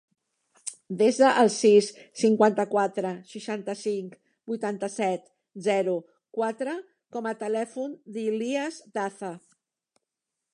Desa 0.99 1.27
el 1.41 1.49
sis, 1.55 1.89
cinquanta-quatre, 2.21 3.11
seixanta-cinc, 3.33 4.15
vuitanta-set, 4.53 5.29
zero, 5.67 5.95
quatre 6.39 6.75
com 7.17 7.29
a 7.33 7.35
telèfon 7.45 7.95
de 8.17 8.25
l'Ilyas 8.33 8.81
Daza. 8.99 9.33